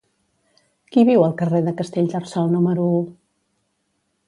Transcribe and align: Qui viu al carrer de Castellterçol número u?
Qui 0.95 1.03
viu 1.09 1.25
al 1.25 1.35
carrer 1.41 1.61
de 1.67 1.75
Castellterçol 1.83 2.51
número 2.55 2.89
u? 2.97 3.05